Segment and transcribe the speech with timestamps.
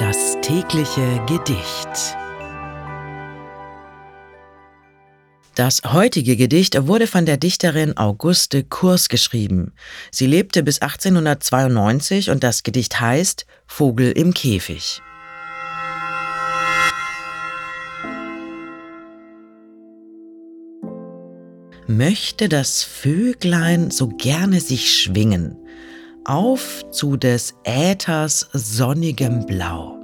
[0.00, 2.16] Das tägliche Gedicht.
[5.54, 9.74] Das heutige Gedicht wurde von der Dichterin Auguste Kurs geschrieben.
[10.10, 15.02] Sie lebte bis 1892 und das Gedicht heißt Vogel im Käfig.
[21.86, 25.58] Möchte das Vöglein so gerne sich schwingen,
[26.24, 29.99] auf zu des Äthers sonnigem Blau,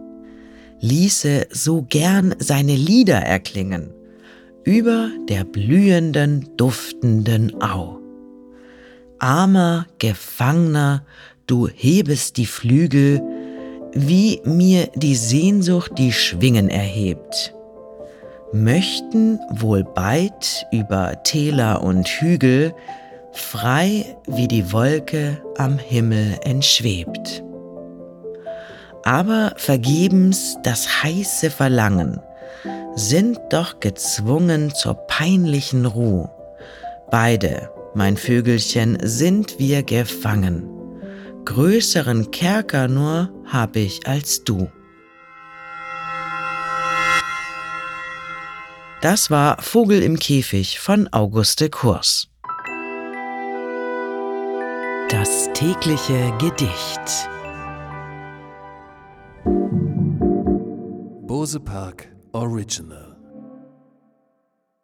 [0.80, 3.91] ließe so gern seine Lieder erklingen,
[4.65, 7.98] über der blühenden, duftenden Au.
[9.19, 11.05] Armer Gefangner,
[11.47, 13.23] du hebest die Flügel,
[13.93, 17.55] wie mir die Sehnsucht die Schwingen erhebt.
[18.53, 22.75] Möchten wohl beid über Täler und Hügel,
[23.33, 27.43] frei wie die Wolke am Himmel entschwebt.
[29.06, 32.20] Aber vergebens das heiße Verlangen,
[32.97, 36.28] sind doch gezwungen zur peinlichen Ruh.
[37.08, 40.69] Beide, mein Vögelchen, sind wir gefangen.
[41.44, 44.72] Größeren Kerker nur hab ich als du.
[49.03, 52.27] Das war Vogel im Käfig von Auguste Kurs.
[55.09, 57.31] Das tägliche Gedicht.
[61.37, 63.16] Bose Park Original